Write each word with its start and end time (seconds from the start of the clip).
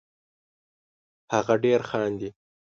هغه 1.33 1.53
ډېر 1.63 1.79
خاندي 1.89 2.29